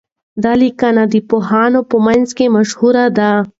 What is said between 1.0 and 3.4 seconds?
د پوهانو په منځ کي مشهوره ده.